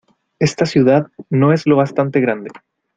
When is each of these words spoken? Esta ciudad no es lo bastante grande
Esta 0.39 0.65
ciudad 0.65 1.11
no 1.29 1.53
es 1.53 1.67
lo 1.67 1.75
bastante 1.75 2.21
grande 2.21 2.49